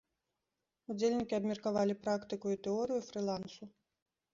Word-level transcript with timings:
Удзельнікі 0.93 1.39
абмеркавалі 1.39 1.99
практыку 2.09 2.47
і 2.59 2.63
тэорыю 2.65 3.01
фрылансу. 3.11 3.63